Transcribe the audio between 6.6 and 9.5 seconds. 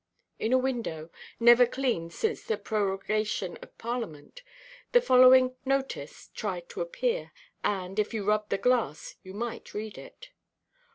to appear; and, if you rubbed the glass, you